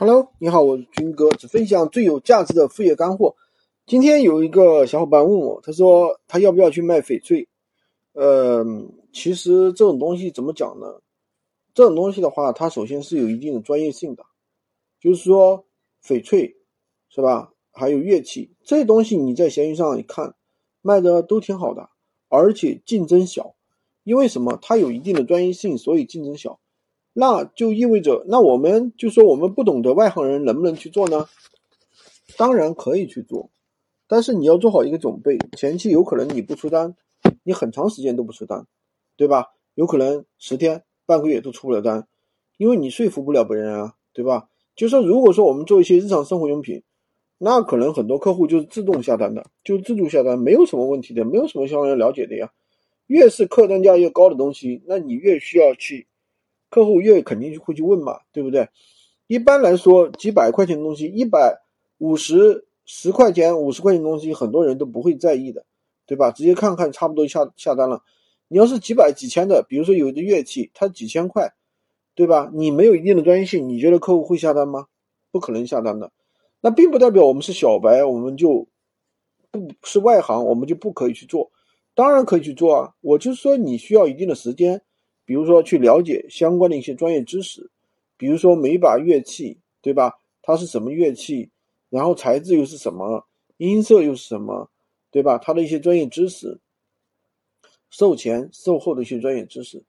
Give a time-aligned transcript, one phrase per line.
[0.00, 3.34] Hello，你好，我是军哥，只分享最有价值的副业干货。
[3.84, 7.48] 今天有一个小伙伴问我，他说他要不要去卖翡翠？
[8.12, 8.64] 呃，
[9.12, 11.00] 其实这种东西怎么讲呢？
[11.74, 14.22] 这种东西的话，它首先是有一定的专业性的，
[15.00, 15.66] 就是说
[16.00, 16.54] 翡翠
[17.08, 17.52] 是吧？
[17.72, 20.36] 还有乐器这些东西，你在闲鱼上一看
[20.80, 21.90] 卖的都挺好的，
[22.28, 23.56] 而且竞争小，
[24.04, 24.56] 因为什么？
[24.62, 26.60] 它有一定的专业性，所以竞争小。
[27.12, 31.26] 那就意味着，那我们就说我们不懂的外行人能不能去做呢？
[32.36, 33.50] 当然可以去做，
[34.06, 36.94] 但是你要做好一个准备，前期有可能你不出单，
[37.42, 38.66] 你很长时间都不出单，
[39.16, 39.46] 对吧？
[39.74, 42.06] 有可能十天、半个月都出不了单，
[42.56, 44.48] 因为你说服不了别人啊，对吧？
[44.74, 46.82] 就说如果说我们做一些日常生活用品，
[47.38, 52.52] 那可能很多客户就是自动下单的，就自助下单，没有什么问题的，没有什么需要了解的呀。
[53.06, 56.07] 越是客单价越高的东西，那你越需要去。
[56.70, 58.68] 客户越肯定就会去问嘛，对不对？
[59.26, 61.60] 一般来说，几百块钱的东西，一百
[61.98, 65.66] 五十十块钱、五十块钱的东西，很多人都不会在意的，
[66.06, 66.30] 对吧？
[66.30, 68.02] 直接看看，差不多下下单了。
[68.48, 71.52] 你要是几百、几千的，比如说有的乐器，它几千块，
[72.14, 72.50] 对吧？
[72.54, 74.86] 你没有一定的专业性，你觉得客户会下单吗？
[75.30, 76.10] 不可能下单的。
[76.62, 78.66] 那并不代表我们是小白，我们就
[79.52, 81.50] 不是外行，我们就不可以去做。
[81.94, 84.80] 当然可以去做啊，我就说你需要一定的时间。
[85.28, 87.70] 比如说去了解相关的一些专业知识，
[88.16, 90.18] 比如说每把乐器，对吧？
[90.40, 91.50] 它是什么乐器，
[91.90, 93.26] 然后材质又是什么，
[93.58, 94.70] 音色又是什么，
[95.10, 95.36] 对吧？
[95.36, 96.58] 它的一些专业知识，
[97.90, 99.84] 售前售后的一些专业知识。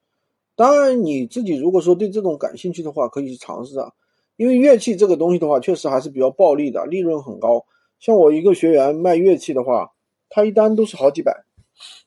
[0.58, 3.94] 当然，你自己如果说对这种感兴趣的话，可以去尝试啊。
[4.36, 7.66] 因为乐器这个东西的话，确实还是比较暴利的，利润很高。
[8.02, 9.94] 像我一个学员卖乐器的话，
[10.30, 11.46] 他一单都是好几百。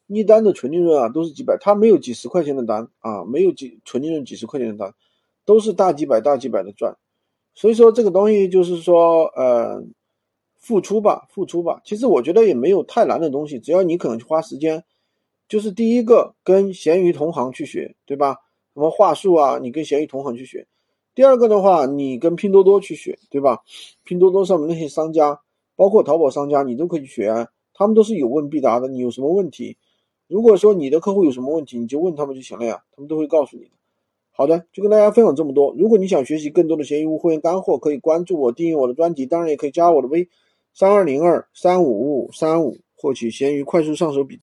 [0.07, 4.95] 一单的纯利润啊，都是几百，他没有几十块钱的单啊，没有几纯利润几十块钱的单，
[5.45, 6.97] 都是大几百大几百的赚。
[7.55, 9.85] 所以说这个东西就是说，呃，
[10.57, 11.81] 付出吧，付出吧。
[11.85, 14.85] 其实我觉得也没有太难的东西，只要你可能去花时间。
[15.49, 18.37] 就是第一个跟闲鱼同行去学，对吧？
[18.73, 20.67] 什么话术啊，你跟闲鱼同行去学。
[21.15, 23.59] 第二个的话，你跟拼多多去学，对吧？
[24.03, 25.39] 拼多多上面那些商家，
[25.77, 27.49] 包括淘宝商家，你都可以去学，
[27.83, 28.89] 他们都是有问必答的。
[28.89, 29.77] 你有什么问题？
[30.29, 33.71] 如果说你的客户有什么问题，你就问他们就行了呀，他们都会告诉你的。
[34.31, 35.75] 好的，就跟大家分享这么多。
[35.77, 40.29] 如果你想学习更多的闲鱼无货源干货，可以关注我，订阅我的专辑，当然也可以加我的微
[40.73, 44.41] 三二零二三五五三五，获取闲鱼快速上手笔。